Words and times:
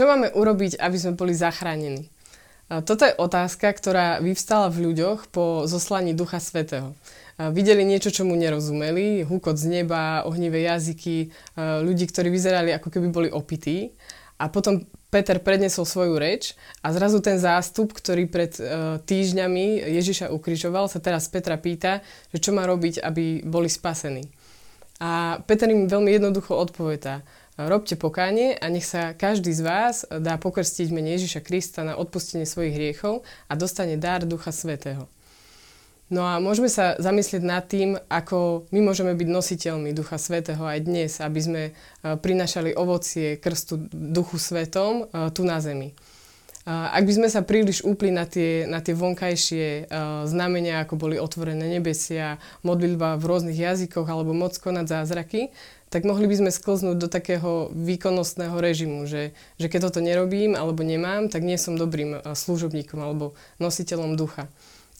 Čo 0.00 0.08
máme 0.08 0.32
urobiť, 0.32 0.80
aby 0.80 0.96
sme 0.96 1.12
boli 1.12 1.36
zachránení? 1.36 2.08
Toto 2.72 3.04
je 3.04 3.12
otázka, 3.20 3.68
ktorá 3.68 4.16
vyvstala 4.24 4.72
v 4.72 4.88
ľuďoch 4.88 5.28
po 5.28 5.68
zoslaní 5.68 6.16
Ducha 6.16 6.40
Svetého. 6.40 6.96
Videli 7.36 7.84
niečo, 7.84 8.08
čo 8.08 8.24
mu 8.24 8.32
nerozumeli, 8.32 9.28
húkot 9.28 9.60
z 9.60 9.68
neba, 9.68 10.24
ohnivé 10.24 10.64
jazyky, 10.64 11.28
ľudí, 11.84 12.08
ktorí 12.08 12.32
vyzerali 12.32 12.72
ako 12.72 12.88
keby 12.88 13.12
boli 13.12 13.28
opití. 13.28 13.92
A 14.40 14.48
potom 14.48 14.88
Peter 15.12 15.36
prednesol 15.36 15.84
svoju 15.84 16.16
reč 16.16 16.56
a 16.80 16.96
zrazu 16.96 17.20
ten 17.20 17.36
zástup, 17.36 17.92
ktorý 17.92 18.24
pred 18.24 18.56
týždňami 19.04 19.84
Ježiša 20.00 20.32
ukrižoval, 20.32 20.88
sa 20.88 21.04
teraz 21.04 21.28
Petra 21.28 21.60
pýta, 21.60 22.00
že 22.32 22.40
čo 22.40 22.56
má 22.56 22.64
robiť, 22.64 23.04
aby 23.04 23.44
boli 23.44 23.68
spasení. 23.68 24.24
A 24.96 25.44
Peter 25.44 25.68
im 25.68 25.92
veľmi 25.92 26.08
jednoducho 26.08 26.56
odpovedá 26.56 27.20
robte 27.56 27.98
pokánie 27.98 28.54
a 28.54 28.68
nech 28.70 28.86
sa 28.86 29.16
každý 29.16 29.50
z 29.50 29.62
vás 29.64 29.94
dá 30.06 30.38
pokrstiť 30.38 30.92
mene 30.94 31.16
Ježiša 31.16 31.40
Krista 31.42 31.82
na 31.82 31.98
odpustenie 31.98 32.46
svojich 32.46 32.76
hriechov 32.76 33.26
a 33.48 33.52
dostane 33.58 33.98
dar 33.98 34.22
Ducha 34.22 34.54
Svetého. 34.54 35.10
No 36.10 36.26
a 36.26 36.42
môžeme 36.42 36.66
sa 36.66 36.98
zamyslieť 36.98 37.42
nad 37.46 37.62
tým, 37.70 37.94
ako 38.10 38.66
my 38.74 38.82
môžeme 38.82 39.14
byť 39.14 39.28
nositeľmi 39.30 39.94
Ducha 39.94 40.18
Svetého 40.18 40.58
aj 40.66 40.82
dnes, 40.82 41.22
aby 41.22 41.38
sme 41.38 41.62
e, 41.70 41.72
prinašali 42.02 42.74
ovocie 42.74 43.38
krstu 43.38 43.78
Duchu 43.94 44.34
Svetom 44.34 45.06
e, 45.06 45.30
tu 45.30 45.46
na 45.46 45.62
zemi. 45.62 45.94
Ak 46.70 47.02
by 47.02 47.12
sme 47.16 47.28
sa 47.32 47.42
príliš 47.42 47.82
upli 47.82 48.14
na 48.14 48.28
tie, 48.28 48.68
na 48.68 48.78
tie 48.78 48.94
vonkajšie 48.94 49.90
uh, 49.90 50.22
znamenia, 50.28 50.84
ako 50.84 50.94
boli 51.00 51.16
otvorené 51.16 51.66
nebesia, 51.66 52.38
modlitba 52.62 53.18
v 53.18 53.24
rôznych 53.26 53.58
jazykoch 53.58 54.06
alebo 54.06 54.30
moc 54.36 54.54
konať 54.54 54.86
zázraky, 54.86 55.50
tak 55.90 56.06
mohli 56.06 56.30
by 56.30 56.38
sme 56.38 56.50
sklznúť 56.54 56.96
do 56.96 57.08
takého 57.10 57.74
výkonnostného 57.74 58.54
režimu, 58.62 59.10
že, 59.10 59.34
že 59.58 59.66
keď 59.66 59.90
toto 59.90 59.98
nerobím 59.98 60.54
alebo 60.54 60.86
nemám, 60.86 61.26
tak 61.26 61.42
nie 61.42 61.58
som 61.58 61.74
dobrým 61.74 62.16
eh, 62.16 62.22
služobníkom 62.22 63.02
alebo 63.02 63.34
nositeľom 63.58 64.14
ducha. 64.14 64.46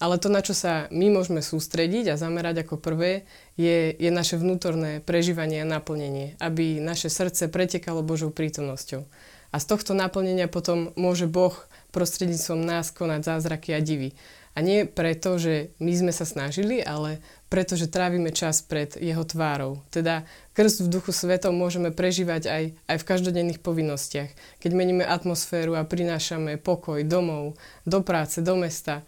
Ale 0.00 0.17
to, 0.17 0.33
na 0.33 0.41
čo 0.41 0.56
sa 0.56 0.89
my 0.89 1.12
môžeme 1.12 1.45
sústrediť 1.45 2.08
a 2.08 2.17
zamerať 2.17 2.64
ako 2.64 2.80
prvé, 2.80 3.28
je, 3.61 3.92
je 4.00 4.08
naše 4.08 4.41
vnútorné 4.41 5.05
prežívanie 5.05 5.61
a 5.61 5.69
naplnenie, 5.69 6.41
aby 6.41 6.80
naše 6.80 7.12
srdce 7.12 7.52
pretekalo 7.52 8.00
Božou 8.00 8.33
prítomnosťou. 8.33 9.05
A 9.51 9.59
z 9.59 9.67
tohto 9.67 9.93
naplnenia 9.98 10.47
potom 10.47 10.95
môže 10.95 11.27
Boh 11.27 11.55
prostredníctvom 11.91 12.62
nás 12.62 12.95
konať 12.95 13.20
zázraky 13.27 13.75
a 13.75 13.83
divy. 13.83 14.15
A 14.55 14.67
nie 14.67 14.83
preto, 14.83 15.39
že 15.39 15.70
my 15.79 15.95
sme 15.95 16.12
sa 16.15 16.27
snažili, 16.27 16.83
ale 16.83 17.23
preto, 17.47 17.79
že 17.79 17.91
trávime 17.91 18.34
čas 18.34 18.62
pred 18.62 18.95
jeho 18.98 19.23
tvárou. 19.23 19.83
Teda 19.95 20.27
krst 20.59 20.87
v 20.87 20.91
duchu 20.91 21.15
svetom 21.15 21.55
môžeme 21.55 21.95
prežívať 21.95 22.42
aj, 22.51 22.65
aj 22.91 22.97
v 22.98 23.09
každodenných 23.09 23.62
povinnostiach. 23.62 24.31
Keď 24.59 24.70
meníme 24.75 25.07
atmosféru 25.07 25.79
a 25.79 25.87
prinášame 25.87 26.59
pokoj 26.59 27.03
domov, 27.07 27.55
do 27.87 28.03
práce, 28.03 28.42
do 28.42 28.59
mesta, 28.59 29.07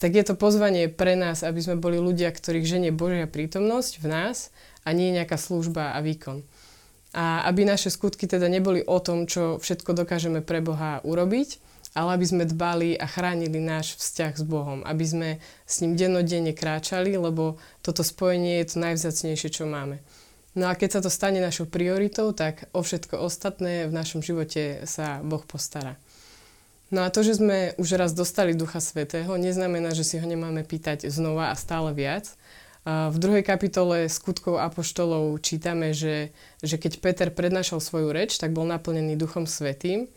tak 0.00 0.16
je 0.16 0.24
to 0.24 0.32
pozvanie 0.32 0.88
pre 0.88 1.12
nás, 1.12 1.44
aby 1.44 1.60
sme 1.60 1.76
boli 1.76 2.00
ľudia, 2.00 2.32
ktorých 2.32 2.64
ženie 2.64 2.90
Božia 2.92 3.28
prítomnosť 3.28 4.00
v 4.00 4.06
nás 4.08 4.48
a 4.80 4.96
nie 4.96 5.12
nejaká 5.12 5.36
služba 5.36 5.92
a 5.92 6.00
výkon. 6.00 6.40
A 7.10 7.42
aby 7.50 7.66
naše 7.66 7.90
skutky 7.90 8.30
teda 8.30 8.46
neboli 8.46 8.86
o 8.86 8.98
tom, 9.02 9.26
čo 9.26 9.58
všetko 9.58 9.98
dokážeme 9.98 10.46
pre 10.46 10.62
Boha 10.62 11.02
urobiť, 11.02 11.58
ale 11.90 12.14
aby 12.14 12.26
sme 12.26 12.44
dbali 12.46 12.94
a 12.94 13.06
chránili 13.10 13.58
náš 13.58 13.98
vzťah 13.98 14.32
s 14.38 14.44
Bohom, 14.46 14.86
aby 14.86 15.04
sme 15.04 15.28
s 15.66 15.82
ním 15.82 15.98
dennodenne 15.98 16.54
kráčali, 16.54 17.18
lebo 17.18 17.58
toto 17.82 18.06
spojenie 18.06 18.62
je 18.62 18.66
to 18.70 18.76
najvzácnejšie, 18.78 19.50
čo 19.50 19.66
máme. 19.66 19.98
No 20.54 20.70
a 20.70 20.74
keď 20.78 20.98
sa 20.98 21.00
to 21.02 21.10
stane 21.10 21.38
našou 21.38 21.66
prioritou, 21.66 22.30
tak 22.34 22.70
o 22.74 22.82
všetko 22.82 23.22
ostatné 23.22 23.86
v 23.86 23.92
našom 23.94 24.22
živote 24.22 24.82
sa 24.86 25.22
Boh 25.22 25.42
postará. 25.42 25.98
No 26.90 27.06
a 27.06 27.12
to, 27.14 27.22
že 27.22 27.38
sme 27.38 27.78
už 27.78 27.94
raz 27.94 28.10
dostali 28.10 28.50
Ducha 28.50 28.82
Svetého, 28.82 29.30
neznamená, 29.38 29.94
že 29.94 30.02
si 30.02 30.18
ho 30.18 30.26
nemáme 30.26 30.66
pýtať 30.66 31.06
znova 31.06 31.54
a 31.54 31.58
stále 31.58 31.94
viac. 31.94 32.34
V 32.88 33.16
druhej 33.20 33.44
kapitole 33.44 34.08
skutkov 34.08 34.56
apoštolov 34.56 35.36
čítame, 35.44 35.92
že, 35.92 36.32
že 36.64 36.80
keď 36.80 36.92
Peter 37.04 37.28
prednášal 37.28 37.76
svoju 37.76 38.08
reč, 38.08 38.40
tak 38.40 38.56
bol 38.56 38.64
naplnený 38.64 39.20
Duchom 39.20 39.44
Svetým 39.44 40.08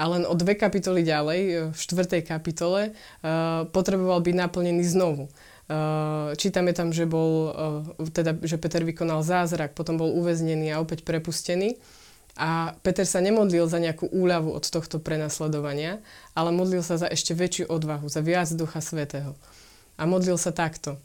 a 0.00 0.04
len 0.08 0.24
o 0.24 0.32
dve 0.32 0.56
kapitoly 0.56 1.04
ďalej, 1.04 1.40
e, 1.40 1.52
v 1.72 1.76
štvrtej 1.76 2.22
kapitole, 2.24 2.80
e, 2.88 2.92
potreboval 3.68 4.24
byť 4.24 4.34
naplnený 4.36 4.80
znovu. 4.88 5.28
E, 5.28 5.30
čítame 6.40 6.72
tam, 6.72 6.88
že, 6.88 7.04
bol, 7.04 7.52
teda, 8.08 8.32
že 8.40 8.56
Peter 8.56 8.80
vykonal 8.80 9.20
zázrak, 9.20 9.76
potom 9.76 10.00
bol 10.00 10.08
uväznený 10.16 10.72
a 10.72 10.80
opäť 10.80 11.04
prepustený. 11.04 11.76
A 12.40 12.72
Peter 12.80 13.04
sa 13.04 13.20
nemodlil 13.20 13.68
za 13.68 13.76
nejakú 13.76 14.08
úľavu 14.08 14.56
od 14.56 14.64
tohto 14.64 14.96
prenasledovania, 14.96 16.00
ale 16.32 16.48
modlil 16.56 16.80
sa 16.80 16.96
za 16.96 17.04
ešte 17.04 17.36
väčšiu 17.36 17.68
odvahu, 17.68 18.08
za 18.08 18.24
viac 18.24 18.48
Ducha 18.56 18.80
Svetého. 18.80 19.36
A 20.00 20.08
modlil 20.08 20.40
sa 20.40 20.48
takto. 20.48 20.96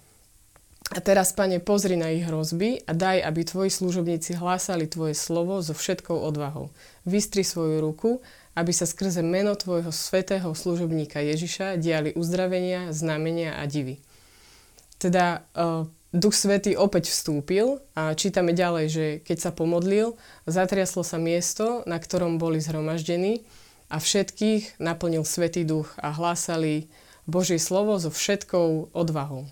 A 0.94 1.02
teraz, 1.02 1.34
Pane, 1.34 1.58
pozri 1.58 1.98
na 1.98 2.14
ich 2.14 2.30
hrozby 2.30 2.86
a 2.86 2.94
daj, 2.94 3.26
aby 3.26 3.42
tvoji 3.42 3.74
služobníci 3.74 4.38
hlásali 4.38 4.86
tvoje 4.86 5.18
slovo 5.18 5.58
so 5.66 5.74
všetkou 5.74 6.14
odvahou. 6.14 6.70
Vystri 7.10 7.42
svoju 7.42 7.82
ruku 7.82 8.22
aby 8.56 8.72
sa 8.72 8.88
skrze 8.88 9.20
meno 9.20 9.54
tvojho 9.54 9.92
svetého 9.92 10.48
služobníka 10.56 11.20
Ježiša 11.20 11.76
diali 11.76 12.16
uzdravenia, 12.16 12.96
znamenia 12.96 13.60
a 13.60 13.68
divy. 13.68 14.00
Teda 14.96 15.44
uh, 15.52 15.84
Duch 16.16 16.32
Svetý 16.32 16.80
opäť 16.80 17.12
vstúpil 17.12 17.84
a 17.92 18.16
čítame 18.16 18.56
ďalej, 18.56 18.86
že 18.88 19.06
keď 19.28 19.38
sa 19.44 19.52
pomodlil, 19.52 20.16
zatriaslo 20.48 21.04
sa 21.04 21.20
miesto, 21.20 21.84
na 21.84 22.00
ktorom 22.00 22.40
boli 22.40 22.64
zhromaždení 22.64 23.44
a 23.92 24.00
všetkých 24.00 24.80
naplnil 24.80 25.28
Svetý 25.28 25.68
Duch 25.68 25.92
a 26.00 26.16
hlásali 26.16 26.88
Božie 27.28 27.60
slovo 27.60 28.00
so 28.00 28.08
všetkou 28.08 28.96
odvahou. 28.96 29.52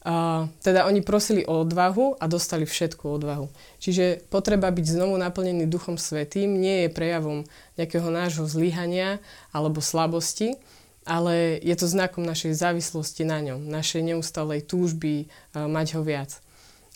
A, 0.00 0.48
teda 0.64 0.88
oni 0.88 1.04
prosili 1.04 1.44
o 1.44 1.60
odvahu 1.60 2.16
a 2.16 2.24
dostali 2.24 2.64
všetku 2.64 3.04
odvahu. 3.04 3.52
Čiže 3.84 4.24
potreba 4.32 4.72
byť 4.72 4.96
znovu 4.96 5.20
naplnený 5.20 5.68
Duchom 5.68 6.00
Svetým 6.00 6.56
nie 6.56 6.88
je 6.88 6.94
prejavom 6.94 7.44
nejakého 7.76 8.08
nášho 8.08 8.48
zlyhania 8.48 9.20
alebo 9.52 9.84
slabosti, 9.84 10.56
ale 11.04 11.60
je 11.60 11.76
to 11.76 11.84
znakom 11.84 12.24
našej 12.24 12.56
závislosti 12.56 13.28
na 13.28 13.44
ňom, 13.44 13.68
našej 13.68 14.00
neustalej 14.00 14.64
túžby 14.64 15.28
a, 15.52 15.68
mať 15.68 16.00
ho 16.00 16.02
viac. 16.04 16.40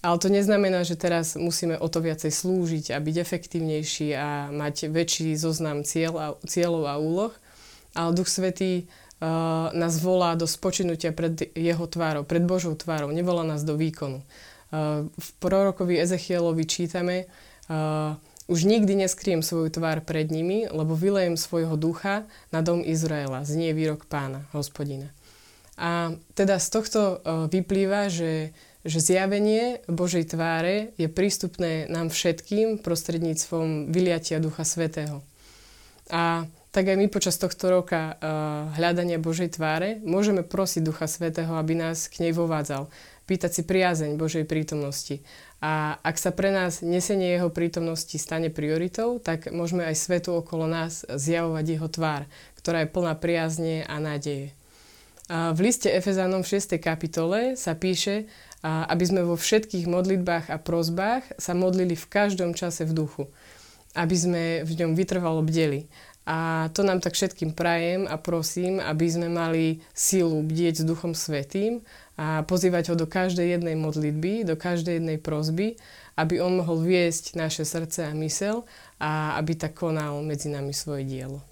Ale 0.04 0.20
to 0.20 0.28
neznamená, 0.28 0.84
že 0.84 1.00
teraz 1.00 1.32
musíme 1.32 1.81
o 1.81 1.88
to 1.88 2.04
viacej 2.04 2.28
slúžiť 2.28 2.93
a 2.93 3.00
byť 3.00 3.16
efektívnejší 3.25 4.12
a 4.12 4.53
mať 4.53 4.93
väčší 4.93 5.32
zoznam 5.32 5.81
cieľ 5.81 6.12
a, 6.16 6.26
cieľov 6.44 6.84
a 6.88 6.97
úloh. 7.00 7.32
Ale 7.97 8.12
Duch 8.12 8.28
Svetý 8.28 8.84
nás 9.72 9.94
volá 10.02 10.34
do 10.34 10.44
spočinutia 10.44 11.12
pred 11.12 11.54
jeho 11.56 11.86
tvárou, 11.86 12.26
pred 12.26 12.42
Božou 12.42 12.74
tvárou, 12.74 13.08
nevolá 13.08 13.42
nás 13.46 13.64
do 13.64 13.76
výkonu. 13.76 14.20
Uh, 14.20 15.06
v 15.14 15.28
prorokovi 15.38 16.02
Ezechielovi 16.02 16.66
čítame, 16.66 17.30
uh, 17.70 18.18
už 18.44 18.68
nikdy 18.68 19.06
neskriem 19.06 19.40
svoju 19.40 19.72
tvár 19.72 20.04
pred 20.04 20.28
nimi, 20.28 20.68
lebo 20.68 20.92
vylejem 20.92 21.40
svojho 21.40 21.80
ducha 21.80 22.28
na 22.52 22.60
dom 22.60 22.84
Izraela, 22.84 23.40
znie 23.46 23.72
výrok 23.72 24.04
pána, 24.04 24.44
hospodina. 24.52 25.08
A 25.80 26.14
teda 26.38 26.60
z 26.60 26.68
tohto 26.70 27.00
vyplýva, 27.50 28.12
že, 28.12 28.54
že 28.86 29.00
zjavenie 29.00 29.82
Božej 29.88 30.36
tváre 30.36 30.94
je 31.00 31.08
prístupné 31.10 31.90
nám 31.90 32.12
všetkým 32.12 32.78
prostredníctvom 32.78 33.90
vyliatia 33.90 34.38
Ducha 34.38 34.62
Svetého. 34.62 35.24
A 36.12 36.46
tak 36.74 36.90
aj 36.90 36.98
my 36.98 37.06
počas 37.06 37.38
tohto 37.38 37.70
roka 37.70 38.18
uh, 38.18 38.66
hľadania 38.74 39.22
Božej 39.22 39.54
tváre 39.54 40.02
môžeme 40.02 40.42
prosiť 40.42 40.82
Ducha 40.82 41.06
Svetého, 41.06 41.54
aby 41.54 41.78
nás 41.78 42.10
k 42.10 42.26
nej 42.26 42.34
vovádzal. 42.34 42.90
Pýtať 43.30 43.50
si 43.54 43.62
priazeň 43.62 44.18
Božej 44.18 44.42
prítomnosti. 44.42 45.22
A 45.62 46.02
ak 46.02 46.18
sa 46.18 46.34
pre 46.34 46.50
nás 46.50 46.82
nesenie 46.82 47.38
jeho 47.38 47.48
prítomnosti 47.48 48.18
stane 48.18 48.50
prioritou, 48.50 49.22
tak 49.22 49.54
môžeme 49.54 49.86
aj 49.86 49.96
svetu 49.96 50.34
okolo 50.34 50.66
nás 50.66 51.06
zjavovať 51.06 51.64
jeho 51.64 51.88
tvár, 51.88 52.26
ktorá 52.58 52.82
je 52.84 52.93
plná 52.93 53.14
priazne 53.16 53.87
a 53.87 53.96
nádeje. 54.02 54.52
A 55.31 55.56
v 55.56 55.70
liste 55.70 55.88
Efezánom 55.88 56.44
v 56.44 56.58
6. 56.58 56.76
kapitole 56.82 57.56
sa 57.56 57.72
píše, 57.72 58.28
aby 58.66 59.04
sme 59.08 59.25
vo 59.25 59.40
všetkých 59.40 59.88
modlitbách 59.88 60.52
a 60.52 60.60
prozbách 60.60 61.25
sa 61.40 61.56
modlili 61.56 61.96
v 61.96 62.10
každom 62.12 62.52
čase 62.52 62.84
v 62.84 62.93
duchu, 62.93 63.25
aby 63.96 64.16
sme 64.19 64.43
v 64.69 64.84
ňom 64.84 64.93
vytrvalo 64.93 65.40
bdeli 65.40 65.88
a 66.25 66.73
to 66.73 66.81
nám 66.81 67.05
tak 67.05 67.12
všetkým 67.12 67.53
prajem 67.53 68.09
a 68.09 68.17
prosím, 68.17 68.81
aby 68.81 69.06
sme 69.12 69.29
mali 69.29 69.85
sílu 69.93 70.41
bdieť 70.41 70.81
s 70.81 70.88
Duchom 70.88 71.12
Svetým 71.12 71.85
a 72.17 72.41
pozývať 72.49 72.93
ho 72.93 72.97
do 72.97 73.05
každej 73.05 73.61
jednej 73.61 73.76
modlitby, 73.76 74.49
do 74.49 74.56
každej 74.56 75.05
jednej 75.05 75.21
prozby, 75.21 75.76
aby 76.17 76.41
on 76.41 76.65
mohol 76.65 76.81
viesť 76.81 77.37
naše 77.37 77.69
srdce 77.69 78.09
a 78.09 78.17
mysel 78.17 78.65
a 78.97 79.37
aby 79.37 79.53
tak 79.53 79.76
konal 79.76 80.25
medzi 80.25 80.49
nami 80.49 80.73
svoje 80.73 81.05
dielo. 81.05 81.44